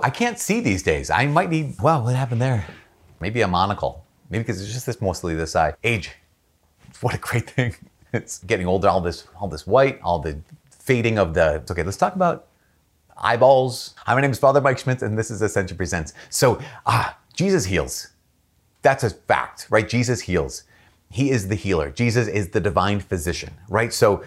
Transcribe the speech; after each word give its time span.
I 0.00 0.10
can't 0.10 0.38
see 0.38 0.60
these 0.60 0.84
days. 0.84 1.10
I 1.10 1.26
might 1.26 1.50
need, 1.50 1.74
well, 1.82 2.04
what 2.04 2.14
happened 2.14 2.40
there? 2.40 2.64
Maybe 3.18 3.40
a 3.40 3.48
monocle. 3.48 4.04
Maybe 4.30 4.44
because 4.44 4.62
it's 4.62 4.72
just 4.72 4.86
this 4.86 5.00
mostly 5.00 5.34
this 5.34 5.50
side. 5.50 5.74
Age. 5.82 6.12
What 7.00 7.16
a 7.16 7.18
great 7.18 7.50
thing. 7.50 7.74
It's 8.12 8.38
getting 8.38 8.68
older, 8.68 8.88
all 8.88 9.00
this, 9.00 9.26
all 9.40 9.48
this 9.48 9.66
white, 9.66 10.00
all 10.02 10.20
the 10.20 10.38
fading 10.70 11.18
of 11.18 11.34
the. 11.34 11.64
Okay, 11.68 11.82
let's 11.82 11.96
talk 11.96 12.14
about 12.14 12.46
eyeballs. 13.16 13.94
Hi, 14.06 14.14
my 14.14 14.20
name 14.20 14.30
is 14.30 14.38
Father 14.38 14.60
Mike 14.60 14.78
Schmitz, 14.78 15.02
and 15.02 15.18
this 15.18 15.32
is 15.32 15.42
Ascension 15.42 15.76
Presents. 15.76 16.14
So, 16.30 16.60
ah, 16.86 17.18
Jesus 17.34 17.64
heals. 17.64 18.08
That's 18.82 19.02
a 19.02 19.10
fact, 19.10 19.66
right? 19.68 19.88
Jesus 19.88 20.20
heals. 20.20 20.62
He 21.10 21.30
is 21.30 21.48
the 21.48 21.56
healer. 21.56 21.90
Jesus 21.90 22.28
is 22.28 22.50
the 22.50 22.60
divine 22.60 23.00
physician, 23.00 23.54
right? 23.68 23.92
So, 23.92 24.22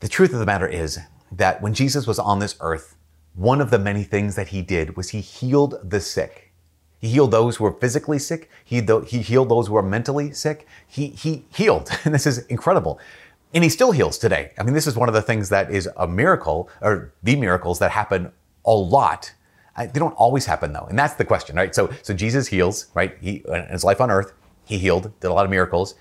the 0.00 0.08
truth 0.08 0.32
of 0.32 0.40
the 0.40 0.46
matter 0.46 0.66
is 0.66 0.98
that 1.30 1.62
when 1.62 1.74
Jesus 1.74 2.08
was 2.08 2.18
on 2.18 2.40
this 2.40 2.56
earth, 2.60 2.96
one 3.34 3.60
of 3.60 3.70
the 3.70 3.78
many 3.78 4.02
things 4.04 4.34
that 4.36 4.48
he 4.48 4.62
did 4.62 4.96
was 4.96 5.10
he 5.10 5.20
healed 5.20 5.78
the 5.82 6.00
sick. 6.00 6.52
He 7.00 7.08
healed 7.08 7.30
those 7.30 7.56
who 7.56 7.64
were 7.64 7.72
physically 7.72 8.18
sick. 8.18 8.50
He, 8.64 8.80
he 9.06 9.22
healed 9.22 9.48
those 9.48 9.68
who 9.68 9.74
were 9.74 9.82
mentally 9.82 10.32
sick. 10.32 10.66
He, 10.86 11.08
he 11.08 11.44
healed. 11.54 11.90
And 12.04 12.14
this 12.14 12.26
is 12.26 12.46
incredible. 12.46 12.98
And 13.54 13.64
he 13.64 13.70
still 13.70 13.92
heals 13.92 14.18
today. 14.18 14.52
I 14.58 14.62
mean, 14.62 14.74
this 14.74 14.86
is 14.86 14.96
one 14.96 15.08
of 15.08 15.14
the 15.14 15.22
things 15.22 15.48
that 15.48 15.70
is 15.70 15.88
a 15.96 16.06
miracle, 16.06 16.68
or 16.80 17.12
the 17.22 17.36
miracles 17.36 17.78
that 17.78 17.90
happen 17.90 18.30
a 18.64 18.74
lot. 18.74 19.32
They 19.76 19.98
don't 19.98 20.14
always 20.14 20.44
happen 20.44 20.72
though. 20.72 20.86
And 20.90 20.98
that's 20.98 21.14
the 21.14 21.24
question, 21.24 21.56
right? 21.56 21.74
So, 21.74 21.90
so 22.02 22.12
Jesus 22.12 22.48
heals, 22.48 22.88
right? 22.94 23.16
He, 23.20 23.42
uh, 23.48 23.54
in 23.54 23.68
his 23.68 23.82
life 23.82 24.00
on 24.00 24.10
earth, 24.10 24.32
he 24.66 24.78
healed, 24.78 25.10
did 25.20 25.28
a 25.28 25.32
lot 25.32 25.46
of 25.46 25.50
miracles 25.50 25.94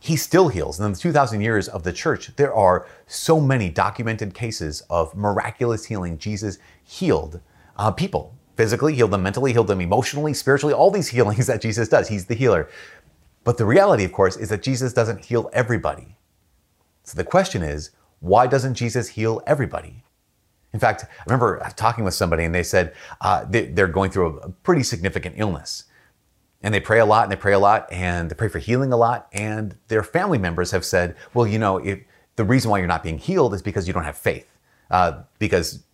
he 0.00 0.16
still 0.16 0.48
heals. 0.48 0.78
And 0.78 0.86
in 0.86 0.92
the 0.92 0.98
2,000 0.98 1.40
years 1.40 1.68
of 1.68 1.82
the 1.82 1.92
church, 1.92 2.34
there 2.36 2.54
are 2.54 2.86
so 3.06 3.40
many 3.40 3.68
documented 3.68 4.34
cases 4.34 4.82
of 4.88 5.14
miraculous 5.14 5.86
healing. 5.86 6.18
Jesus 6.18 6.58
healed 6.84 7.40
uh, 7.76 7.90
people 7.90 8.34
physically, 8.56 8.94
healed 8.94 9.12
them 9.12 9.22
mentally, 9.22 9.52
healed 9.52 9.68
them 9.68 9.80
emotionally, 9.80 10.34
spiritually, 10.34 10.74
all 10.74 10.90
these 10.90 11.08
healings 11.16 11.46
that 11.46 11.60
Jesus 11.60 11.88
does. 11.88 12.08
He's 12.08 12.26
the 12.26 12.34
healer. 12.34 12.68
But 13.44 13.56
the 13.56 13.64
reality, 13.64 14.04
of 14.04 14.12
course, 14.12 14.36
is 14.36 14.50
that 14.50 14.62
Jesus 14.62 14.92
doesn't 14.92 15.24
heal 15.24 15.50
everybody. 15.52 16.16
So 17.04 17.16
the 17.16 17.24
question 17.24 17.62
is, 17.62 17.90
why 18.20 18.46
doesn't 18.46 18.74
Jesus 18.74 19.08
heal 19.08 19.40
everybody? 19.46 20.02
In 20.72 20.80
fact, 20.80 21.04
I 21.04 21.22
remember 21.24 21.66
talking 21.76 22.04
with 22.04 22.14
somebody 22.14 22.44
and 22.44 22.54
they 22.54 22.62
said 22.62 22.94
uh, 23.20 23.44
they, 23.48 23.72
are 23.80 23.86
going 23.86 24.10
through 24.10 24.38
a 24.40 24.50
pretty 24.50 24.82
significant 24.82 25.36
illness 25.38 25.84
and 26.62 26.74
they 26.74 26.80
pray 26.80 26.98
a 26.98 27.06
lot 27.06 27.24
and 27.24 27.32
they 27.32 27.36
pray 27.36 27.52
a 27.52 27.58
lot 27.58 27.90
and 27.92 28.30
they 28.30 28.34
pray 28.34 28.48
for 28.48 28.58
healing 28.58 28.92
a 28.92 28.96
lot. 28.96 29.28
And 29.32 29.76
their 29.88 30.02
family 30.02 30.38
members 30.38 30.70
have 30.72 30.84
said, 30.84 31.16
well, 31.34 31.46
you 31.46 31.58
know, 31.58 31.78
if, 31.78 32.00
the 32.36 32.44
reason 32.44 32.70
why 32.70 32.78
you're 32.78 32.86
not 32.86 33.02
being 33.02 33.18
healed 33.18 33.54
is 33.54 33.62
because 33.62 33.86
you 33.86 33.92
don't 33.94 34.04
have 34.04 34.16
faith. 34.16 34.48
Uh, 34.90 35.22
because 35.38 35.84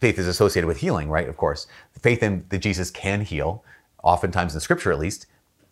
faith 0.00 0.18
is 0.18 0.26
associated 0.26 0.66
with 0.66 0.78
healing, 0.78 1.08
right? 1.10 1.28
Of 1.28 1.36
course. 1.36 1.66
Faith 2.00 2.22
in 2.22 2.44
that 2.48 2.58
Jesus 2.58 2.90
can 2.90 3.20
heal, 3.22 3.64
oftentimes 4.02 4.54
in 4.54 4.60
scripture 4.60 4.92
at 4.92 4.98
least, 4.98 5.26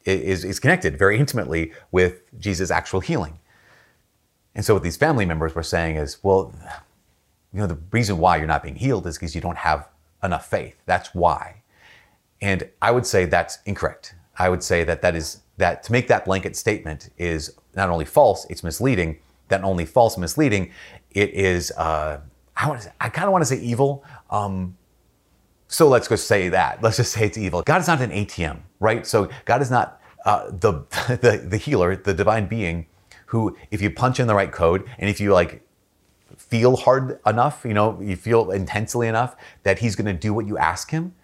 is, 0.05 0.45
is 0.45 0.61
connected 0.61 0.99
very 0.99 1.19
intimately 1.19 1.73
with 1.91 2.23
Jesus' 2.39 2.71
actual 2.71 3.01
healing. 3.01 3.39
And 4.55 4.65
so 4.65 4.75
what 4.75 4.83
these 4.83 4.97
family 4.97 5.27
members 5.27 5.55
were 5.55 5.63
saying 5.63 5.97
is, 5.97 6.19
well, 6.23 6.55
you 7.53 7.61
know, 7.61 7.67
the 7.67 7.79
reason 7.91 8.19
why 8.19 8.37
you're 8.37 8.47
not 8.47 8.63
being 8.63 8.77
healed 8.77 9.07
is 9.07 9.17
because 9.17 9.35
you 9.35 9.41
don't 9.41 9.59
have 9.59 9.89
enough 10.23 10.47
faith. 10.49 10.77
That's 10.87 11.15
why. 11.15 11.63
And 12.41 12.69
I 12.83 12.91
would 12.91 13.07
say 13.07 13.27
that's 13.27 13.59
incorrect. 13.67 14.15
I 14.39 14.49
would 14.49 14.63
say 14.63 14.85
that 14.85 15.03
that 15.03 15.17
is 15.17 15.41
that 15.57 15.83
to 15.85 15.93
make 15.93 16.09
that 16.09 16.25
blanket 16.25 16.57
statement 16.57 17.11
is 17.17 17.55
not 17.75 17.89
only 17.89 18.05
false, 18.05 18.47
it's 18.51 18.63
misleading. 18.63 19.19
That 19.49 19.63
only 19.63 19.87
false, 19.87 20.19
misleading, 20.19 20.73
it 21.13 21.31
is. 21.31 21.71
Uh, 21.73 22.21
I 22.57 22.69
want. 22.69 22.89
I 23.01 23.09
kind 23.09 23.27
of 23.27 23.33
want 23.33 23.43
to 23.43 23.47
say 23.47 23.59
evil. 23.59 24.05
Um, 24.31 24.77
so 25.69 25.89
let's 25.89 26.09
just 26.09 26.27
say 26.27 26.49
that. 26.49 26.83
Let's 26.83 26.97
just 26.97 27.13
say 27.13 27.27
it's 27.27 27.39
evil. 27.39 27.63
God 27.63 27.81
is 27.81 27.89
not 27.89 28.01
an 28.01 28.11
ATM, 28.11 28.61
right? 28.81 29.07
So 29.07 29.29
God 29.45 29.63
is 29.63 29.71
not 29.71 30.01
uh, 30.25 30.51
the, 30.51 30.73
the 31.23 31.45
the 31.47 31.57
healer, 31.57 31.97
the 31.97 32.15
divine 32.15 32.47
being, 32.47 32.87
who 33.27 33.57
if 33.71 33.81
you 33.81 33.91
punch 33.91 34.21
in 34.21 34.27
the 34.27 34.35
right 34.35 34.53
code 34.53 34.89
and 34.99 35.09
if 35.09 35.21
you 35.21 35.33
like 35.33 35.63
feel 36.37 36.77
hard 36.77 37.19
enough, 37.27 37.65
you 37.65 37.75
know, 37.75 38.01
you 38.01 38.17
feel 38.17 38.51
intensely 38.51 39.09
enough 39.09 39.37
that 39.63 39.79
He's 39.79 39.97
going 39.97 40.07
to 40.07 40.13
do 40.13 40.35
what 40.35 40.47
you 40.47 40.59
ask 40.59 40.91
Him. 40.91 41.15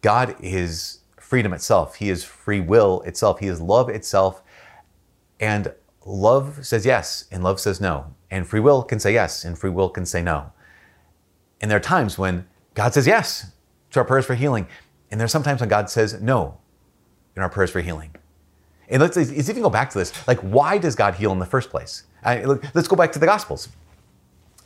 God 0.00 0.36
is 0.40 1.00
freedom 1.28 1.52
itself. 1.52 1.96
He 1.96 2.08
is 2.08 2.24
free 2.24 2.60
will 2.60 3.02
itself. 3.02 3.40
He 3.40 3.48
is 3.48 3.60
love 3.60 3.90
itself. 3.90 4.42
And 5.38 5.74
love 6.06 6.64
says 6.64 6.86
yes, 6.86 7.26
and 7.30 7.44
love 7.44 7.60
says 7.60 7.82
no. 7.82 8.14
And 8.30 8.46
free 8.46 8.60
will 8.60 8.82
can 8.82 8.98
say 8.98 9.12
yes, 9.12 9.44
and 9.44 9.58
free 9.58 9.68
will 9.68 9.90
can 9.90 10.06
say 10.06 10.22
no. 10.22 10.52
And 11.60 11.70
there 11.70 11.76
are 11.76 11.82
times 11.82 12.16
when 12.16 12.46
God 12.72 12.94
says 12.94 13.06
yes 13.06 13.52
to 13.90 14.00
our 14.00 14.06
prayers 14.06 14.24
for 14.24 14.36
healing. 14.36 14.66
And 15.10 15.20
there 15.20 15.26
are 15.26 15.28
sometimes 15.28 15.60
when 15.60 15.68
God 15.68 15.90
says 15.90 16.18
no 16.18 16.56
in 17.36 17.42
our 17.42 17.50
prayers 17.50 17.70
for 17.70 17.82
healing. 17.82 18.14
And 18.88 19.02
let's, 19.02 19.18
let's 19.18 19.50
even 19.50 19.62
go 19.62 19.68
back 19.68 19.90
to 19.90 19.98
this. 19.98 20.26
Like, 20.26 20.40
why 20.40 20.78
does 20.78 20.96
God 20.96 21.14
heal 21.14 21.32
in 21.32 21.38
the 21.38 21.46
first 21.46 21.68
place? 21.68 22.04
I, 22.24 22.42
let's 22.42 22.88
go 22.88 22.96
back 22.96 23.12
to 23.12 23.18
the 23.18 23.26
Gospels. 23.26 23.68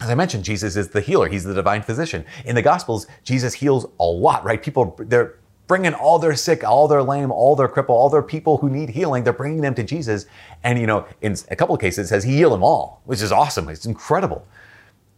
As 0.00 0.10
I 0.10 0.14
mentioned, 0.14 0.44
Jesus 0.44 0.76
is 0.76 0.90
the 0.90 1.00
healer. 1.00 1.26
He's 1.26 1.42
the 1.42 1.54
divine 1.54 1.82
physician. 1.82 2.24
In 2.44 2.54
the 2.54 2.62
Gospels, 2.62 3.08
Jesus 3.24 3.52
heals 3.52 3.86
a 3.98 4.04
lot, 4.04 4.44
right? 4.44 4.62
People, 4.62 4.94
they're 5.00 5.38
bringing 5.66 5.94
all 5.94 6.18
their 6.18 6.34
sick, 6.36 6.64
all 6.64 6.88
their 6.88 7.02
lame, 7.02 7.30
all 7.30 7.56
their 7.56 7.68
cripple, 7.68 7.90
all 7.90 8.10
their 8.10 8.22
people 8.22 8.58
who 8.58 8.68
need 8.68 8.90
healing. 8.90 9.24
They're 9.24 9.32
bringing 9.32 9.60
them 9.60 9.74
to 9.76 9.82
Jesus. 9.82 10.26
And, 10.64 10.78
you 10.78 10.86
know, 10.86 11.06
in 11.20 11.36
a 11.50 11.56
couple 11.56 11.74
of 11.74 11.80
cases, 11.80 12.06
it 12.06 12.08
says 12.08 12.24
he 12.24 12.36
healed 12.36 12.52
them 12.52 12.62
all, 12.62 13.00
which 13.04 13.22
is 13.22 13.32
awesome. 13.32 13.68
It's 13.68 13.86
incredible. 13.86 14.46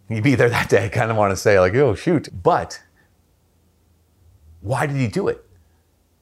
You'd 0.09 0.25
be 0.25 0.34
there 0.34 0.50
that 0.50 0.69
day, 0.69 0.88
kind 0.91 1.10
of 1.10 1.16
want 1.16 1.32
to 1.32 1.37
say, 1.37 1.59
like, 1.59 1.75
oh, 1.75 1.94
shoot. 1.94 2.28
But 2.43 2.82
why 4.60 4.87
did 4.87 4.97
he 4.97 5.09
do 5.09 5.28
it? 5.28 5.44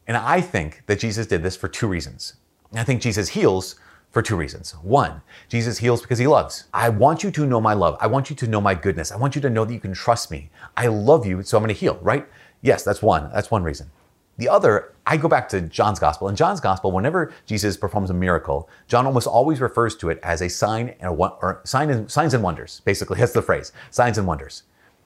And 0.06 0.16
I 0.16 0.40
think 0.40 0.82
that 0.86 0.98
Jesus 0.98 1.26
did 1.26 1.42
this 1.42 1.56
for 1.56 1.68
two 1.68 1.86
reasons. 1.86 2.34
I 2.74 2.84
think 2.84 3.02
Jesus 3.02 3.30
heals 3.30 3.76
for 4.10 4.22
two 4.22 4.36
reasons. 4.36 4.72
One, 4.82 5.22
Jesus 5.48 5.78
heals 5.78 6.02
because 6.02 6.18
he 6.18 6.26
loves. 6.26 6.64
I 6.72 6.90
want 6.90 7.22
you 7.22 7.30
to 7.30 7.46
know 7.46 7.60
my 7.60 7.72
love. 7.72 7.96
I 8.00 8.06
want 8.06 8.30
you 8.30 8.36
to 8.36 8.46
know 8.46 8.60
my 8.60 8.74
goodness. 8.74 9.10
I 9.10 9.16
want 9.16 9.34
you 9.34 9.40
to 9.42 9.50
know 9.50 9.64
that 9.64 9.72
you 9.72 9.80
can 9.80 9.94
trust 9.94 10.30
me. 10.30 10.50
I 10.76 10.86
love 10.88 11.26
you, 11.26 11.42
so 11.42 11.56
I'm 11.56 11.62
going 11.62 11.74
to 11.74 11.80
heal, 11.80 11.98
right? 12.02 12.26
Yes, 12.60 12.84
that's 12.84 13.02
one. 13.02 13.30
That's 13.32 13.50
one 13.50 13.62
reason. 13.62 13.90
The 14.38 14.48
other, 14.48 14.94
I 15.06 15.16
go 15.16 15.28
back 15.28 15.48
to 15.50 15.60
John's 15.60 15.98
gospel. 15.98 16.28
In 16.28 16.36
John's 16.36 16.60
gospel, 16.60 16.90
whenever 16.90 17.32
Jesus 17.46 17.76
performs 17.76 18.10
a 18.10 18.14
miracle, 18.14 18.68
John 18.88 19.06
almost 19.06 19.26
always 19.26 19.60
refers 19.60 19.94
to 19.96 20.10
it 20.10 20.18
as 20.22 20.40
a 20.40 20.48
sign 20.48 20.94
and 21.00 21.10
a, 21.10 21.12
or 21.12 21.60
sign 21.64 21.90
and, 21.90 22.10
signs 22.10 22.34
and 22.34 22.42
wonders. 22.42 22.80
Basically, 22.84 23.18
that's 23.20 23.32
the 23.32 23.42
phrase, 23.42 23.72
signs 23.90 24.18
and 24.18 24.26
wonders. 24.26 24.62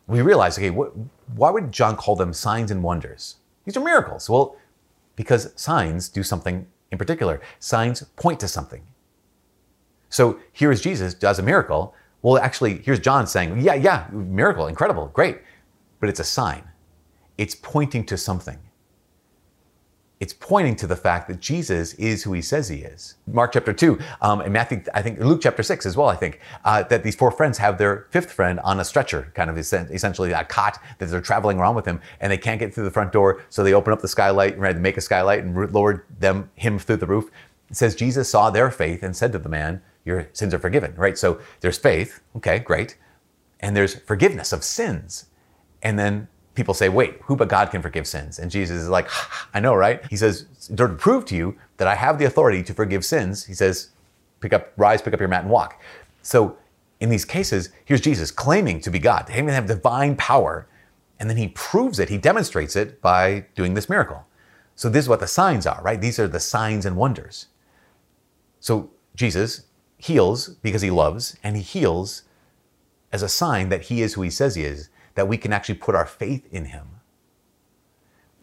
We 0.07 0.23
realize, 0.23 0.57
okay, 0.57 0.71
why 0.71 1.51
would 1.51 1.73
John 1.73 1.97
call 1.97 2.15
them 2.15 2.33
signs 2.33 2.71
and 2.71 2.83
wonders? 2.83 3.37
These 3.65 3.77
are 3.77 3.83
miracles. 3.83 4.31
Well, 4.31 4.57
because 5.17 5.53
signs 5.57 6.09
do 6.09 6.23
something 6.23 6.67
in 6.93 6.99
particular. 6.99 7.41
Signs 7.59 8.03
point 8.15 8.39
to 8.41 8.49
something. 8.49 8.83
So 10.09 10.39
here 10.53 10.71
is 10.71 10.81
Jesus 10.81 11.15
does 11.15 11.39
a 11.41 11.43
miracle. 11.43 11.95
Well, 12.23 12.39
actually, 12.39 12.79
here's 12.79 13.01
John 13.01 13.27
saying, 13.27 13.61
yeah, 13.61 13.75
yeah, 13.75 14.07
miracle, 14.13 14.69
incredible, 14.69 15.09
great. 15.09 15.41
But 15.99 16.09
it's 16.09 16.21
a 16.21 16.25
sign. 16.25 16.63
It's 17.37 17.55
pointing 17.55 18.05
to 18.07 18.17
something 18.17 18.59
it's 20.19 20.33
pointing 20.33 20.75
to 20.77 20.87
the 20.87 20.97
fact 20.97 21.29
that 21.29 21.41
Jesus 21.41 21.93
is 21.95 22.23
who 22.23 22.33
he 22.33 22.41
says 22.41 22.69
he 22.69 22.79
is. 22.79 23.17
Mark 23.27 23.53
chapter 23.53 23.73
2, 23.73 23.99
um, 24.23 24.41
and 24.41 24.53
Matthew, 24.53 24.83
I 24.95 25.03
think 25.03 25.21
Luke 25.21 25.41
chapter 25.43 25.63
6 25.63 25.85
as 25.85 25.97
well, 25.97 26.09
I 26.09 26.17
think, 26.17 26.41
uh, 26.65 26.85
that 26.85 27.03
these 27.03 27.15
four 27.15 27.31
friends 27.31 27.59
have 27.59 27.77
their 27.77 28.07
fifth 28.11 28.33
friend 28.33 28.59
on 28.61 28.81
a 28.81 28.85
stretcher, 28.85 29.31
kind 29.35 29.51
of 29.51 29.59
essentially 29.59 30.33
a 30.33 30.45
cot 30.45 30.79
that 30.99 31.11
they're 31.11 31.21
traveling 31.21 31.59
around 31.59 31.75
with 31.75 31.85
him, 31.85 32.01
and 32.21 32.33
they 32.33 32.39
can't 32.39 32.59
get 32.59 32.73
through 32.73 32.85
the 32.85 32.91
front 32.91 33.13
door, 33.13 33.43
so 33.51 33.63
they 33.63 33.75
open 33.75 33.93
up 33.93 34.01
the 34.01 34.09
skylight, 34.09 34.59
right, 34.59 34.77
make 34.79 34.97
a 34.97 35.03
skylight 35.03 35.45
and 35.45 35.73
lower 35.73 36.07
them, 36.19 36.51
him 36.55 36.79
through 36.79 36.97
the 36.97 37.07
roof. 37.07 37.31
It 37.69 37.77
says 37.77 37.95
Jesus 37.95 38.31
saw 38.31 38.49
their 38.49 38.71
faith 38.71 39.03
and 39.03 39.15
said 39.15 39.33
to 39.33 39.39
the 39.39 39.49
man, 39.51 39.83
your 40.07 40.29
sins 40.33 40.55
are 40.55 40.59
forgiven, 40.59 40.95
right? 40.97 41.19
So 41.19 41.41
there's 41.61 41.77
faith, 41.77 42.21
okay, 42.37 42.61
great. 42.61 42.97
And 43.61 43.77
there's 43.77 43.97
forgiveness 43.97 44.53
of 44.53 44.63
sins. 44.65 45.27
And 45.83 45.99
then 45.99 46.29
people 46.57 46.75
say, 46.75 46.89
wait, 46.89 47.21
who 47.23 47.37
but 47.37 47.49
God 47.49 47.71
can 47.71 47.83
forgive 47.83 48.07
sins? 48.07 48.39
And 48.39 48.51
Jesus 48.51 48.83
is 48.83 48.89
like, 48.89 49.09
I 49.55 49.61
know, 49.61 49.75
right? 49.75 50.05
He 50.11 50.17
says, 50.17 50.47
to 50.75 50.89
prove 50.89 51.25
to 51.27 51.37
you 51.37 51.57
that 51.77 51.87
I 51.87 51.95
have 51.95 52.19
the 52.19 52.25
authority 52.25 52.63
to 52.65 52.75
forgive 52.75 53.05
sins, 53.05 53.45
he 53.45 53.55
says, 53.55 53.91
pick 54.41 54.53
up, 54.53 54.73
rise, 54.77 55.01
pick 55.03 55.15
up 55.15 55.21
your 55.21 55.29
mat 55.29 55.43
and 55.43 55.51
walk. 55.51 55.81
So 56.23 56.57
in 56.99 57.11
these 57.11 57.25
cases, 57.25 57.71
here's 57.85 58.01
Jesus 58.01 58.31
claiming 58.31 58.81
to 58.81 58.91
be 58.91 58.99
God, 58.99 59.27
to 59.27 59.33
have 59.33 59.67
divine 59.67 60.17
power. 60.17 60.67
And 61.21 61.31
then 61.31 61.37
he 61.37 61.49
proves 61.49 61.99
it, 61.99 62.09
he 62.09 62.19
demonstrates 62.19 62.75
it 62.75 63.01
by 63.01 63.47
doing 63.55 63.75
this 63.75 63.89
miracle. 63.89 64.27
So 64.75 64.89
this 64.89 65.05
is 65.05 65.09
what 65.09 65.21
the 65.21 65.27
signs 65.27 65.67
are, 65.67 65.81
right? 65.83 66.01
These 66.01 66.19
are 66.19 66.29
the 66.29 66.41
signs 66.41 66.85
and 66.85 66.97
wonders. 66.97 67.47
So 68.61 68.91
Jesus 69.15 69.67
heals 69.99 70.49
because 70.49 70.83
he 70.83 70.91
loves, 70.91 71.39
and 71.43 71.57
he 71.57 71.63
heals 71.63 72.23
as 73.13 73.23
a 73.23 73.29
sign 73.29 73.71
that 73.71 73.83
he 73.83 74.03
is 74.03 74.15
who 74.15 74.23
he 74.23 74.31
says 74.31 74.55
he 74.55 74.65
is 74.65 74.91
that 75.17 75.27
we 75.27 75.37
can 75.37 75.53
actually 75.53 75.75
put 75.75 75.95
our 75.95 76.07
faith 76.07 76.47
in 76.53 76.67
him. 76.67 76.87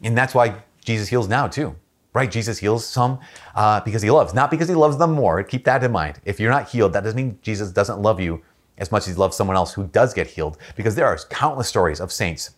And 0.03 0.17
that's 0.17 0.35
why 0.35 0.55
Jesus 0.83 1.07
heals 1.07 1.29
now, 1.29 1.47
too, 1.47 1.75
right? 2.13 2.29
Jesus 2.29 2.59
heals 2.59 2.85
some 2.85 3.19
uh, 3.55 3.79
because 3.81 4.01
he 4.01 4.11
loves, 4.11 4.33
not 4.33 4.51
because 4.51 4.67
he 4.67 4.75
loves 4.75 4.97
them 4.97 5.13
more. 5.13 5.41
Keep 5.43 5.63
that 5.63 5.83
in 5.83 5.91
mind. 5.91 6.19
If 6.25 6.39
you're 6.39 6.51
not 6.51 6.69
healed, 6.69 6.91
that 6.93 7.03
doesn't 7.03 7.15
mean 7.15 7.39
Jesus 7.41 7.71
doesn't 7.71 8.01
love 8.01 8.19
you 8.19 8.41
as 8.77 8.91
much 8.91 9.03
as 9.03 9.13
he 9.13 9.13
loves 9.13 9.37
someone 9.37 9.55
else 9.55 9.73
who 9.73 9.85
does 9.87 10.13
get 10.13 10.27
healed, 10.27 10.57
because 10.75 10.95
there 10.95 11.05
are 11.05 11.17
countless 11.29 11.69
stories 11.69 12.01
of 12.01 12.11
saints 12.11 12.55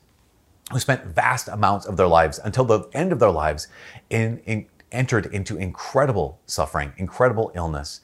who 0.71 0.79
spent 0.79 1.05
vast 1.05 1.47
amounts 1.47 1.85
of 1.85 1.97
their 1.97 2.07
lives 2.07 2.39
until 2.43 2.65
the 2.65 2.89
end 2.93 3.11
of 3.11 3.19
their 3.19 3.29
lives 3.29 3.67
in, 4.09 4.39
in 4.45 4.65
entered 4.91 5.25
into 5.27 5.57
incredible 5.57 6.39
suffering, 6.45 6.93
incredible 6.97 7.51
illness. 7.53 8.01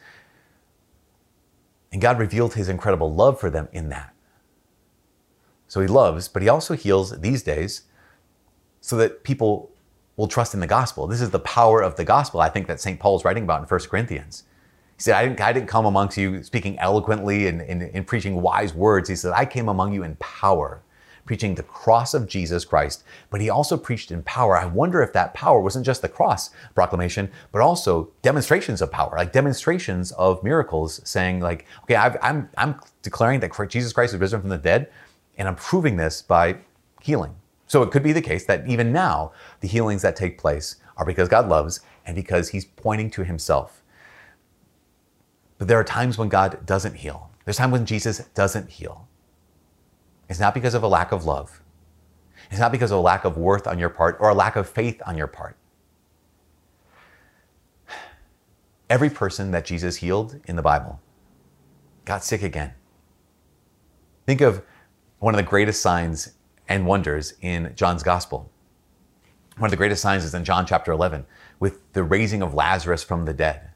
And 1.91 2.01
God 2.01 2.19
revealed 2.19 2.53
his 2.53 2.69
incredible 2.69 3.13
love 3.13 3.39
for 3.39 3.49
them 3.49 3.69
in 3.71 3.89
that. 3.89 4.13
So 5.71 5.79
he 5.79 5.87
loves, 5.87 6.27
but 6.27 6.41
he 6.41 6.49
also 6.49 6.73
heals 6.73 7.17
these 7.21 7.43
days 7.43 7.83
so 8.81 8.97
that 8.97 9.23
people 9.23 9.71
will 10.17 10.27
trust 10.27 10.53
in 10.53 10.59
the 10.59 10.67
gospel. 10.67 11.07
This 11.07 11.21
is 11.21 11.29
the 11.29 11.39
power 11.39 11.81
of 11.81 11.95
the 11.95 12.03
gospel, 12.03 12.41
I 12.41 12.49
think, 12.49 12.67
that 12.67 12.81
St. 12.81 12.99
Paul 12.99 13.15
is 13.15 13.23
writing 13.23 13.43
about 13.45 13.61
in 13.61 13.67
1 13.69 13.79
Corinthians. 13.89 14.43
He 14.97 15.03
said, 15.03 15.15
I 15.15 15.23
didn't, 15.23 15.39
I 15.39 15.53
didn't 15.53 15.69
come 15.69 15.85
amongst 15.85 16.17
you 16.17 16.43
speaking 16.43 16.77
eloquently 16.79 17.47
and, 17.47 17.61
and, 17.61 17.83
and 17.83 18.05
preaching 18.05 18.41
wise 18.41 18.73
words. 18.73 19.07
He 19.07 19.15
said, 19.15 19.31
I 19.31 19.45
came 19.45 19.69
among 19.69 19.93
you 19.93 20.03
in 20.03 20.17
power 20.17 20.81
preaching 21.23 21.55
the 21.55 21.63
cross 21.63 22.13
of 22.13 22.27
Jesus 22.27 22.65
Christ, 22.65 23.05
but 23.29 23.39
he 23.39 23.49
also 23.49 23.77
preached 23.77 24.11
in 24.11 24.23
power. 24.23 24.57
I 24.57 24.65
wonder 24.65 25.01
if 25.01 25.13
that 25.13 25.33
power 25.33 25.61
wasn't 25.61 25.85
just 25.85 26.01
the 26.01 26.09
cross 26.09 26.49
proclamation, 26.75 27.31
but 27.53 27.61
also 27.61 28.11
demonstrations 28.23 28.81
of 28.81 28.91
power, 28.91 29.13
like 29.15 29.31
demonstrations 29.31 30.11
of 30.13 30.43
miracles, 30.43 30.99
saying 31.05 31.39
like, 31.39 31.65
okay, 31.83 31.95
i 31.95 32.07
am 32.07 32.17
I'm, 32.21 32.49
I'm 32.57 32.79
declaring 33.03 33.39
that 33.39 33.69
Jesus 33.69 33.93
Christ 33.93 34.13
is 34.13 34.19
risen 34.19 34.41
from 34.41 34.49
the 34.49 34.57
dead, 34.57 34.91
and 35.37 35.47
I'm 35.47 35.55
proving 35.55 35.97
this 35.97 36.21
by 36.21 36.57
healing. 37.01 37.35
So 37.67 37.83
it 37.83 37.91
could 37.91 38.03
be 38.03 38.11
the 38.11 38.21
case 38.21 38.45
that 38.45 38.67
even 38.67 38.91
now, 38.91 39.31
the 39.61 39.67
healings 39.67 40.01
that 40.01 40.15
take 40.15 40.37
place 40.37 40.75
are 40.97 41.05
because 41.05 41.29
God 41.29 41.47
loves 41.47 41.79
and 42.05 42.15
because 42.15 42.49
he's 42.49 42.65
pointing 42.65 43.09
to 43.11 43.23
himself. 43.23 43.81
But 45.57 45.67
there 45.67 45.79
are 45.79 45.83
times 45.83 46.17
when 46.17 46.27
God 46.27 46.65
doesn't 46.65 46.95
heal. 46.95 47.31
There's 47.45 47.57
times 47.57 47.71
when 47.71 47.85
Jesus 47.85 48.19
doesn't 48.33 48.69
heal. 48.69 49.07
It's 50.27 50.39
not 50.39 50.53
because 50.53 50.73
of 50.73 50.83
a 50.83 50.87
lack 50.87 51.11
of 51.11 51.25
love. 51.25 51.61
It's 52.49 52.59
not 52.59 52.71
because 52.71 52.91
of 52.91 52.97
a 52.97 53.01
lack 53.01 53.25
of 53.25 53.37
worth 53.37 53.67
on 53.67 53.79
your 53.79 53.89
part 53.89 54.17
or 54.19 54.29
a 54.29 54.33
lack 54.33 54.55
of 54.55 54.67
faith 54.67 55.01
on 55.05 55.17
your 55.17 55.27
part. 55.27 55.55
Every 58.89 59.09
person 59.09 59.51
that 59.51 59.65
Jesus 59.65 59.97
healed 59.97 60.39
in 60.45 60.57
the 60.57 60.61
Bible 60.61 60.99
got 62.03 62.23
sick 62.23 62.43
again. 62.43 62.73
Think 64.25 64.41
of 64.41 64.61
one 65.21 65.35
of 65.35 65.37
the 65.37 65.47
greatest 65.47 65.81
signs 65.81 66.33
and 66.67 66.85
wonders 66.87 67.35
in 67.41 67.71
John's 67.75 68.01
gospel. 68.01 68.51
One 69.57 69.67
of 69.67 69.71
the 69.71 69.77
greatest 69.77 70.01
signs 70.01 70.25
is 70.25 70.33
in 70.33 70.43
John 70.43 70.65
chapter 70.65 70.91
11 70.91 71.27
with 71.59 71.93
the 71.93 72.01
raising 72.01 72.41
of 72.41 72.55
Lazarus 72.55 73.03
from 73.03 73.25
the 73.25 73.33
dead. 73.33 73.69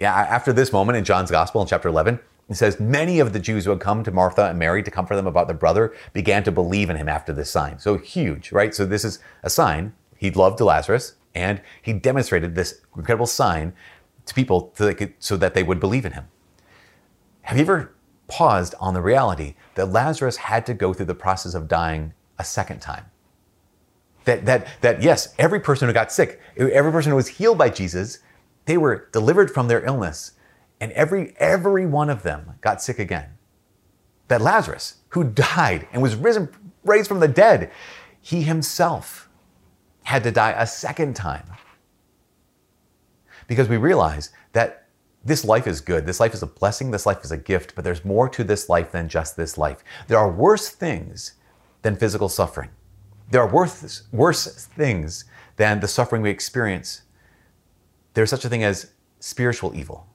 Yeah, 0.00 0.12
after 0.12 0.52
this 0.52 0.72
moment 0.72 0.98
in 0.98 1.04
John's 1.04 1.30
gospel 1.30 1.62
in 1.62 1.68
chapter 1.68 1.88
11, 1.88 2.18
it 2.48 2.56
says, 2.56 2.80
Many 2.80 3.20
of 3.20 3.32
the 3.32 3.38
Jews 3.38 3.64
who 3.64 3.70
had 3.70 3.78
come 3.78 4.02
to 4.02 4.10
Martha 4.10 4.46
and 4.46 4.58
Mary 4.58 4.82
to 4.82 4.90
comfort 4.90 5.14
them 5.14 5.28
about 5.28 5.46
their 5.46 5.56
brother 5.56 5.94
began 6.12 6.42
to 6.42 6.50
believe 6.50 6.90
in 6.90 6.96
him 6.96 7.08
after 7.08 7.32
this 7.32 7.48
sign. 7.48 7.78
So 7.78 7.96
huge, 7.96 8.50
right? 8.50 8.74
So 8.74 8.84
this 8.84 9.04
is 9.04 9.20
a 9.44 9.50
sign. 9.50 9.94
He 10.16 10.32
loved 10.32 10.60
Lazarus 10.60 11.14
and 11.32 11.62
he 11.80 11.92
demonstrated 11.92 12.56
this 12.56 12.80
incredible 12.96 13.26
sign 13.26 13.72
to 14.26 14.34
people 14.34 14.72
so, 14.74 14.92
so 15.20 15.36
that 15.36 15.54
they 15.54 15.62
would 15.62 15.78
believe 15.78 16.04
in 16.04 16.12
him. 16.12 16.26
Have 17.42 17.56
you 17.56 17.62
ever 17.62 17.94
paused 18.30 18.74
on 18.80 18.94
the 18.94 19.02
reality 19.02 19.54
that 19.74 19.86
Lazarus 19.86 20.36
had 20.36 20.64
to 20.66 20.74
go 20.74 20.94
through 20.94 21.06
the 21.06 21.14
process 21.14 21.54
of 21.54 21.68
dying 21.68 22.14
a 22.38 22.44
second 22.44 22.80
time? 22.80 23.04
That, 24.24 24.46
that, 24.46 24.68
that 24.80 25.02
yes, 25.02 25.34
every 25.38 25.60
person 25.60 25.88
who 25.88 25.92
got 25.92 26.12
sick, 26.12 26.40
every 26.56 26.92
person 26.92 27.10
who 27.10 27.16
was 27.16 27.28
healed 27.28 27.58
by 27.58 27.70
Jesus, 27.70 28.20
they 28.66 28.78
were 28.78 29.08
delivered 29.12 29.50
from 29.50 29.68
their 29.68 29.84
illness 29.84 30.32
and 30.80 30.92
every, 30.92 31.34
every 31.38 31.84
one 31.84 32.08
of 32.08 32.22
them 32.22 32.54
got 32.60 32.82
sick 32.82 32.98
again. 32.98 33.30
That 34.28 34.40
Lazarus, 34.40 34.96
who 35.10 35.24
died 35.24 35.86
and 35.92 36.00
was 36.00 36.14
risen, 36.16 36.48
raised 36.84 37.08
from 37.08 37.20
the 37.20 37.28
dead, 37.28 37.70
he 38.20 38.42
himself 38.42 39.28
had 40.04 40.22
to 40.24 40.30
die 40.30 40.52
a 40.52 40.66
second 40.66 41.14
time. 41.14 41.44
Because 43.46 43.68
we 43.68 43.76
realize 43.76 44.30
that 44.52 44.86
this 45.24 45.44
life 45.44 45.66
is 45.66 45.80
good. 45.80 46.06
This 46.06 46.20
life 46.20 46.34
is 46.34 46.42
a 46.42 46.46
blessing. 46.46 46.90
This 46.90 47.06
life 47.06 47.24
is 47.24 47.32
a 47.32 47.36
gift, 47.36 47.74
but 47.74 47.84
there's 47.84 48.04
more 48.04 48.28
to 48.28 48.42
this 48.42 48.68
life 48.68 48.92
than 48.92 49.08
just 49.08 49.36
this 49.36 49.58
life. 49.58 49.84
There 50.08 50.18
are 50.18 50.30
worse 50.30 50.68
things 50.70 51.34
than 51.82 51.96
physical 51.96 52.28
suffering. 52.28 52.70
There 53.30 53.42
are 53.42 53.48
worse, 53.48 54.02
worse 54.12 54.66
things 54.66 55.24
than 55.56 55.80
the 55.80 55.88
suffering 55.88 56.22
we 56.22 56.30
experience. 56.30 57.02
There's 58.14 58.30
such 58.30 58.44
a 58.44 58.48
thing 58.48 58.64
as 58.64 58.92
spiritual 59.20 59.74
evil 59.76 60.10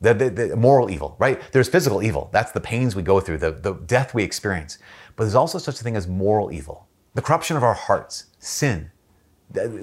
the, 0.00 0.14
the, 0.14 0.30
the, 0.30 0.56
moral 0.56 0.90
evil, 0.90 1.16
right? 1.18 1.40
There's 1.52 1.68
physical 1.68 2.02
evil. 2.02 2.28
That's 2.32 2.52
the 2.52 2.60
pains 2.60 2.94
we 2.94 3.02
go 3.02 3.20
through, 3.20 3.38
the, 3.38 3.52
the 3.52 3.74
death 3.74 4.14
we 4.14 4.22
experience. 4.22 4.78
But 5.14 5.24
there's 5.24 5.34
also 5.34 5.58
such 5.58 5.80
a 5.80 5.84
thing 5.84 5.96
as 5.96 6.06
moral 6.06 6.52
evil, 6.52 6.86
the 7.14 7.22
corruption 7.22 7.56
of 7.56 7.62
our 7.62 7.74
hearts, 7.74 8.26
sin, 8.38 8.90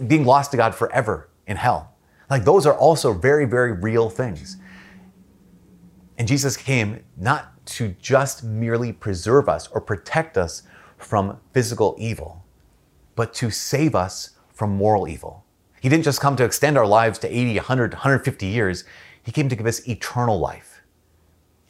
being 0.07 0.25
lost 0.25 0.51
to 0.51 0.57
God 0.57 0.75
forever 0.75 1.29
in 1.47 1.57
hell. 1.57 1.92
Like 2.33 2.45
those 2.45 2.65
are 2.65 2.75
also 2.75 3.13
very, 3.13 3.45
very 3.45 3.73
real 3.73 4.09
things. 4.09 4.57
And 6.17 6.27
Jesus 6.27 6.57
came 6.57 7.03
not 7.15 7.63
to 7.67 7.89
just 8.01 8.43
merely 8.43 8.91
preserve 8.91 9.47
us 9.47 9.67
or 9.67 9.79
protect 9.79 10.35
us 10.35 10.63
from 10.97 11.39
physical 11.51 11.95
evil, 11.99 12.43
but 13.15 13.35
to 13.35 13.51
save 13.51 13.93
us 13.93 14.31
from 14.51 14.75
moral 14.75 15.07
evil. 15.07 15.45
He 15.79 15.89
didn't 15.89 16.05
just 16.05 16.21
come 16.21 16.35
to 16.37 16.43
extend 16.43 16.75
our 16.75 16.87
lives 16.87 17.19
to 17.19 17.27
80, 17.27 17.57
100, 17.57 17.93
150 17.93 18.47
years. 18.47 18.83
He 19.21 19.31
came 19.31 19.47
to 19.47 19.55
give 19.55 19.67
us 19.67 19.87
eternal 19.87 20.39
life. 20.39 20.81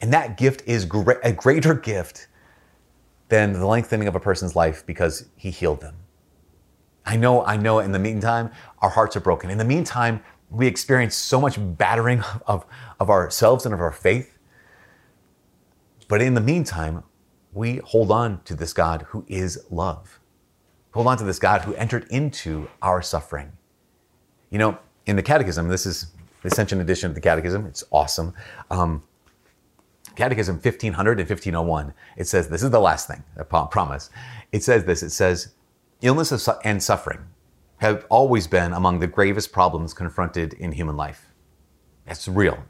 And 0.00 0.14
that 0.14 0.38
gift 0.38 0.62
is 0.64 0.84
a 0.84 1.32
greater 1.34 1.74
gift 1.74 2.28
than 3.28 3.52
the 3.52 3.66
lengthening 3.66 4.08
of 4.08 4.14
a 4.14 4.20
person's 4.20 4.56
life 4.56 4.82
because 4.86 5.26
he 5.36 5.50
healed 5.50 5.82
them. 5.82 5.96
I 7.04 7.16
know, 7.16 7.44
I 7.44 7.58
know 7.58 7.80
in 7.80 7.92
the 7.92 7.98
meantime, 7.98 8.50
our 8.78 8.88
hearts 8.88 9.14
are 9.14 9.20
broken. 9.20 9.50
In 9.50 9.58
the 9.58 9.64
meantime, 9.64 10.22
we 10.50 10.66
experience 10.66 11.14
so 11.14 11.40
much 11.40 11.56
battering 11.58 12.22
of, 12.46 12.64
of 13.00 13.10
ourselves 13.10 13.64
and 13.64 13.74
of 13.74 13.80
our 13.80 13.92
faith. 13.92 14.38
But 16.08 16.20
in 16.22 16.34
the 16.34 16.40
meantime, 16.40 17.02
we 17.52 17.78
hold 17.78 18.10
on 18.10 18.42
to 18.44 18.54
this 18.54 18.72
God 18.72 19.02
who 19.08 19.24
is 19.28 19.64
love. 19.70 20.20
Hold 20.92 21.06
on 21.06 21.18
to 21.18 21.24
this 21.24 21.38
God 21.38 21.62
who 21.62 21.74
entered 21.74 22.06
into 22.10 22.68
our 22.82 23.02
suffering. 23.02 23.52
You 24.50 24.58
know, 24.58 24.78
in 25.06 25.16
the 25.16 25.22
Catechism, 25.22 25.68
this 25.68 25.86
is 25.86 26.12
the 26.42 26.48
Ascension 26.48 26.80
edition 26.80 27.08
of 27.08 27.14
the 27.14 27.20
Catechism. 27.20 27.66
It's 27.66 27.82
awesome. 27.90 28.34
Um, 28.70 29.02
Catechism 30.14 30.56
1500 30.56 31.18
and 31.18 31.28
1501. 31.28 31.94
It 32.16 32.28
says, 32.28 32.48
this 32.48 32.62
is 32.62 32.70
the 32.70 32.80
last 32.80 33.08
thing, 33.08 33.24
I 33.38 33.42
promise. 33.42 34.10
It 34.52 34.62
says 34.62 34.84
this 34.84 35.02
it 35.02 35.10
says, 35.10 35.54
illness 36.02 36.48
and 36.64 36.82
suffering 36.82 37.20
have 37.78 38.06
always 38.08 38.46
been 38.46 38.72
among 38.72 39.00
the 39.00 39.06
gravest 39.06 39.52
problems 39.52 39.92
confronted 39.94 40.54
in 40.54 40.72
human 40.72 40.96
life. 40.96 41.30
That's 42.06 42.28
real. 42.28 42.64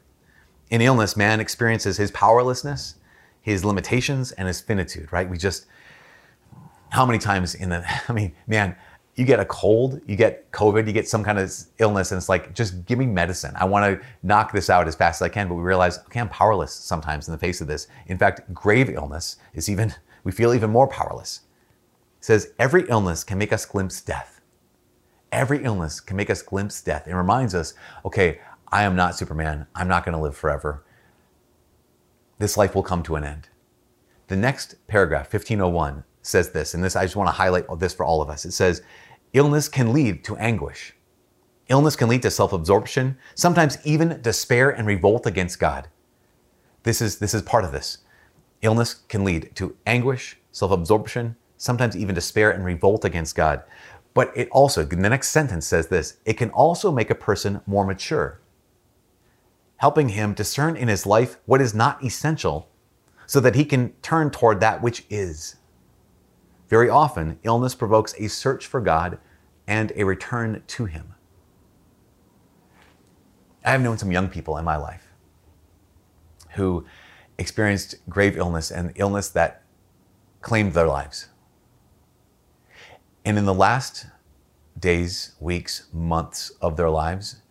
In 0.69 0.81
illness, 0.81 1.15
man 1.15 1.39
experiences 1.39 1.97
his 1.97 2.11
powerlessness, 2.11 2.95
his 3.41 3.63
limitations, 3.63 4.31
and 4.33 4.47
his 4.47 4.61
finitude, 4.61 5.11
right? 5.11 5.29
We 5.29 5.37
just, 5.37 5.67
how 6.89 7.05
many 7.05 7.19
times 7.19 7.55
in 7.55 7.69
the, 7.69 7.85
I 8.09 8.13
mean, 8.13 8.33
man, 8.47 8.75
you 9.15 9.23
get 9.23 9.39
a 9.39 9.45
cold, 9.45 10.01
you 10.05 10.15
get 10.15 10.51
COVID, 10.51 10.85
you 10.87 10.93
get 10.93 11.07
some 11.07 11.23
kind 11.23 11.39
of 11.39 11.53
illness, 11.79 12.11
and 12.11 12.17
it's 12.17 12.27
like, 12.27 12.53
just 12.53 12.85
give 12.85 12.99
me 12.99 13.05
medicine. 13.05 13.53
I 13.55 13.65
want 13.65 13.85
to 14.01 14.05
knock 14.23 14.51
this 14.51 14.69
out 14.69 14.87
as 14.87 14.95
fast 14.95 15.21
as 15.21 15.25
I 15.25 15.29
can. 15.29 15.47
But 15.47 15.55
we 15.55 15.63
realize, 15.63 15.99
okay, 15.99 16.19
I'm 16.19 16.27
powerless 16.29 16.73
sometimes 16.73 17.27
in 17.27 17.31
the 17.31 17.37
face 17.37 17.61
of 17.61 17.67
this. 17.67 17.87
In 18.07 18.17
fact, 18.17 18.53
grave 18.53 18.89
illness 18.89 19.37
is 19.53 19.69
even, 19.69 19.93
we 20.25 20.33
feel 20.33 20.53
even 20.53 20.69
more 20.69 20.87
powerless. 20.87 21.41
It 22.19 22.25
says, 22.25 22.51
every 22.59 22.89
illness 22.89 23.23
can 23.23 23.37
make 23.37 23.53
us 23.53 23.65
glimpse 23.65 24.01
death. 24.01 24.34
Every 25.35 25.65
illness 25.65 25.99
can 25.99 26.15
make 26.15 26.29
us 26.29 26.41
glimpse 26.41 26.81
death. 26.81 27.09
It 27.09 27.13
reminds 27.13 27.53
us, 27.53 27.73
okay, 28.05 28.39
I 28.71 28.83
am 28.83 28.95
not 28.95 29.17
Superman. 29.17 29.67
I'm 29.75 29.89
not 29.89 30.05
going 30.05 30.15
to 30.15 30.21
live 30.21 30.37
forever. 30.37 30.85
This 32.39 32.55
life 32.55 32.73
will 32.73 32.83
come 32.83 33.03
to 33.03 33.17
an 33.17 33.25
end. 33.25 33.49
The 34.27 34.37
next 34.37 34.75
paragraph, 34.87 35.33
1501, 35.33 36.05
says 36.21 36.51
this, 36.51 36.73
and 36.73 36.81
this 36.81 36.95
I 36.95 37.03
just 37.03 37.17
want 37.17 37.27
to 37.27 37.33
highlight 37.33 37.65
this 37.79 37.93
for 37.93 38.05
all 38.05 38.21
of 38.21 38.29
us. 38.29 38.45
It 38.45 38.53
says, 38.53 38.81
illness 39.33 39.67
can 39.67 39.91
lead 39.91 40.23
to 40.23 40.37
anguish. 40.37 40.93
Illness 41.67 41.97
can 41.97 42.07
lead 42.07 42.21
to 42.21 42.31
self-absorption, 42.31 43.17
sometimes 43.35 43.77
even 43.83 44.21
despair 44.21 44.69
and 44.69 44.87
revolt 44.87 45.25
against 45.25 45.59
God. 45.59 45.89
This 46.83 47.01
is 47.01 47.19
this 47.19 47.33
is 47.33 47.41
part 47.41 47.65
of 47.65 47.73
this. 47.73 47.97
Illness 48.61 48.93
can 49.09 49.25
lead 49.25 49.53
to 49.55 49.75
anguish, 49.85 50.37
self-absorption, 50.53 51.35
sometimes 51.57 51.97
even 51.97 52.15
despair 52.15 52.51
and 52.51 52.63
revolt 52.63 53.03
against 53.03 53.35
God. 53.35 53.63
But 54.15 54.35
it 54.35 54.49
also, 54.49 54.83
the 54.83 54.95
next 54.95 55.29
sentence 55.29 55.67
says 55.67 55.87
this, 55.87 56.17
it 56.25 56.33
can 56.33 56.49
also 56.49 56.91
make 56.91 57.11
a 57.11 57.15
person 57.15 57.61
more 57.67 57.85
mature, 57.85 58.39
helping 59.77 60.09
him 60.09 60.33
discern 60.33 60.75
in 60.75 60.87
his 60.87 61.05
life 61.05 61.37
what 61.45 61.61
is 61.61 61.75
not 61.75 62.03
essential 62.03 62.69
so 63.27 63.39
that 63.41 63.53
he 63.53 63.65
can 63.65 63.91
turn 64.01 64.31
toward 64.31 64.59
that 64.61 64.81
which 64.81 65.05
is. 65.09 65.57
Very 66.67 66.89
often, 66.89 67.39
illness 67.43 67.75
provokes 67.75 68.15
a 68.17 68.27
search 68.27 68.65
for 68.65 68.81
God 68.81 69.19
and 69.67 69.91
a 69.95 70.03
return 70.03 70.63
to 70.67 70.85
Him. 70.85 71.13
I 73.63 73.71
have 73.71 73.81
known 73.81 73.97
some 73.97 74.11
young 74.11 74.29
people 74.29 74.57
in 74.57 74.65
my 74.65 74.77
life 74.77 75.07
who 76.51 76.85
experienced 77.37 77.95
grave 78.09 78.37
illness 78.37 78.71
and 78.71 78.93
illness 78.95 79.29
that 79.29 79.63
claimed 80.41 80.73
their 80.73 80.87
lives. 80.87 81.29
And 83.25 83.39
in 83.39 83.45
the 83.45 83.53
last 83.53 84.05
days, 84.79 85.33
weeks, 85.39 85.87
months 85.91 86.51
of 86.61 86.77
their 86.77 86.91
lives, 86.91 87.41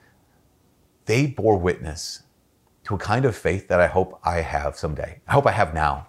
they 1.07 1.27
bore 1.27 1.59
witness 1.59 2.23
to 2.85 2.95
a 2.95 2.99
kind 2.99 3.25
of 3.25 3.35
faith 3.35 3.67
that 3.69 3.81
I 3.81 3.89
hope 3.89 4.21
I 4.23 4.41
have 4.41 4.77
someday. 4.77 5.21
I 5.27 5.33
hope 5.33 5.47
I 5.47 5.51
have 5.51 5.75
now. 5.75 6.07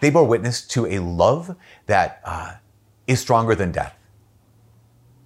They 0.00 0.10
bore 0.10 0.24
witness 0.24 0.66
to 0.68 0.86
a 0.86 0.98
love 0.98 1.56
that 1.86 2.20
uh, 2.24 2.56
is 3.06 3.20
stronger 3.20 3.54
than 3.54 3.72
death. 3.72 3.96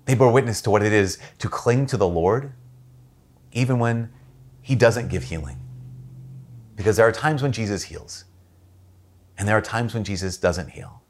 They 0.04 0.14
bore 0.14 0.32
witness 0.32 0.62
to 0.62 0.70
what 0.70 0.82
it 0.82 0.92
is 0.92 1.18
to 1.38 1.48
cling 1.48 1.86
to 1.86 1.96
the 1.96 2.08
Lord, 2.08 2.52
even 3.52 3.78
when 3.78 4.10
He 4.62 4.74
doesn't 4.74 5.08
give 5.08 5.24
healing. 5.24 5.58
Because 6.76 6.96
there 6.96 7.06
are 7.08 7.12
times 7.12 7.42
when 7.42 7.50
Jesus 7.50 7.84
heals, 7.84 8.24
and 9.36 9.48
there 9.48 9.56
are 9.56 9.62
times 9.62 9.94
when 9.94 10.04
Jesus 10.04 10.36
doesn't 10.36 10.70
heal. 10.70 11.02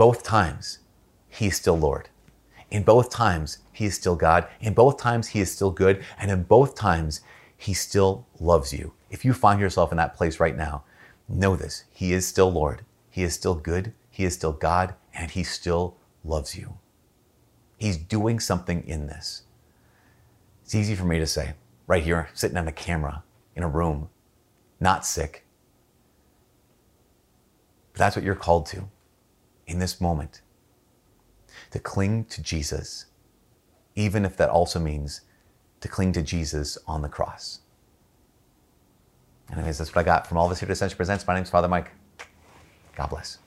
Both 0.00 0.22
times, 0.22 0.78
He 1.28 1.48
is 1.48 1.56
still 1.56 1.78
Lord. 1.78 2.08
In 2.70 2.84
both 2.84 3.10
times, 3.10 3.58
He 3.70 3.84
is 3.84 3.96
still 3.96 4.16
God. 4.16 4.48
In 4.58 4.72
both 4.72 4.96
times, 4.96 5.28
He 5.28 5.40
is 5.40 5.52
still 5.52 5.70
good. 5.70 6.02
And 6.18 6.30
in 6.30 6.44
both 6.44 6.74
times, 6.74 7.20
He 7.58 7.74
still 7.74 8.26
loves 8.40 8.72
you. 8.72 8.94
If 9.10 9.26
you 9.26 9.34
find 9.34 9.60
yourself 9.60 9.90
in 9.90 9.98
that 9.98 10.16
place 10.16 10.40
right 10.40 10.56
now, 10.56 10.84
know 11.28 11.54
this 11.54 11.84
He 11.90 12.14
is 12.14 12.26
still 12.26 12.50
Lord. 12.50 12.80
He 13.10 13.22
is 13.22 13.34
still 13.34 13.54
good. 13.54 13.92
He 14.08 14.24
is 14.24 14.32
still 14.32 14.54
God. 14.54 14.94
And 15.12 15.30
He 15.30 15.42
still 15.42 15.98
loves 16.24 16.56
you. 16.56 16.78
He's 17.76 17.98
doing 17.98 18.40
something 18.40 18.82
in 18.88 19.06
this. 19.06 19.42
It's 20.64 20.74
easy 20.74 20.94
for 20.94 21.04
me 21.04 21.18
to 21.18 21.26
say, 21.26 21.52
right 21.86 22.02
here, 22.02 22.30
sitting 22.32 22.56
on 22.56 22.66
a 22.66 22.72
camera 22.72 23.22
in 23.54 23.62
a 23.62 23.68
room, 23.68 24.08
not 24.80 25.04
sick. 25.04 25.44
But 27.92 27.98
that's 27.98 28.16
what 28.16 28.24
you're 28.24 28.34
called 28.34 28.64
to 28.68 28.88
in 29.70 29.78
this 29.78 30.00
moment 30.00 30.42
to 31.70 31.78
cling 31.78 32.24
to 32.24 32.42
Jesus, 32.42 33.06
even 33.94 34.24
if 34.24 34.36
that 34.36 34.50
also 34.50 34.80
means 34.80 35.22
to 35.80 35.88
cling 35.88 36.12
to 36.12 36.22
Jesus 36.22 36.76
on 36.86 37.02
the 37.02 37.08
cross. 37.08 37.60
Anyways, 39.52 39.78
that's 39.78 39.94
what 39.94 40.02
I 40.02 40.04
got 40.04 40.26
from 40.26 40.36
all 40.36 40.46
of 40.46 40.52
us 40.52 40.60
here 40.60 40.66
at 40.68 40.72
Ascension 40.72 40.96
Presents. 40.96 41.26
My 41.26 41.34
name's 41.34 41.50
Father 41.50 41.68
Mike. 41.68 41.90
God 42.96 43.10
bless. 43.10 43.38